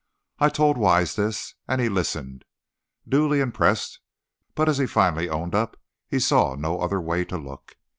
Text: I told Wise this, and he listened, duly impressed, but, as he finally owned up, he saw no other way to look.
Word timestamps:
I 0.39 0.49
told 0.49 0.79
Wise 0.79 1.15
this, 1.15 1.53
and 1.67 1.79
he 1.79 1.87
listened, 1.87 2.43
duly 3.07 3.39
impressed, 3.39 3.99
but, 4.55 4.67
as 4.67 4.79
he 4.79 4.87
finally 4.87 5.29
owned 5.29 5.53
up, 5.53 5.77
he 6.07 6.19
saw 6.19 6.55
no 6.55 6.79
other 6.79 6.99
way 6.99 7.23
to 7.25 7.37
look. 7.37 7.77